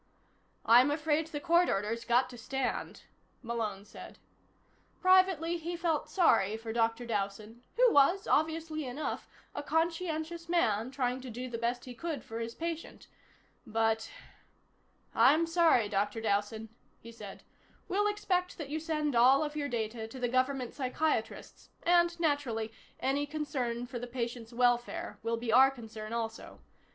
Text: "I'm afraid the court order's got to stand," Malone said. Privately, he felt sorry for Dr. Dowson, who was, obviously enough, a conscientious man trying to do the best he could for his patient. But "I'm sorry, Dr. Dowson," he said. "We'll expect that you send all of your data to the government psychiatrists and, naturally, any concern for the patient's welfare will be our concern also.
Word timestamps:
"I'm 0.65 0.89
afraid 0.89 1.27
the 1.27 1.39
court 1.39 1.69
order's 1.69 2.05
got 2.05 2.27
to 2.31 2.37
stand," 2.39 3.03
Malone 3.43 3.85
said. 3.85 4.17
Privately, 4.99 5.57
he 5.57 5.77
felt 5.77 6.09
sorry 6.09 6.57
for 6.57 6.73
Dr. 6.73 7.05
Dowson, 7.05 7.61
who 7.75 7.91
was, 7.93 8.25
obviously 8.27 8.83
enough, 8.83 9.29
a 9.53 9.61
conscientious 9.61 10.49
man 10.49 10.89
trying 10.89 11.21
to 11.21 11.29
do 11.29 11.47
the 11.47 11.59
best 11.59 11.85
he 11.85 11.93
could 11.93 12.23
for 12.23 12.39
his 12.39 12.55
patient. 12.55 13.09
But 13.67 14.09
"I'm 15.13 15.45
sorry, 15.45 15.87
Dr. 15.87 16.19
Dowson," 16.19 16.69
he 16.99 17.11
said. 17.11 17.43
"We'll 17.87 18.07
expect 18.07 18.57
that 18.57 18.69
you 18.69 18.79
send 18.79 19.15
all 19.15 19.43
of 19.43 19.55
your 19.55 19.69
data 19.69 20.07
to 20.07 20.17
the 20.19 20.27
government 20.27 20.73
psychiatrists 20.73 21.69
and, 21.83 22.19
naturally, 22.19 22.71
any 22.99 23.27
concern 23.27 23.85
for 23.85 23.99
the 23.99 24.07
patient's 24.07 24.51
welfare 24.51 25.19
will 25.21 25.37
be 25.37 25.53
our 25.53 25.69
concern 25.69 26.11
also. 26.11 26.59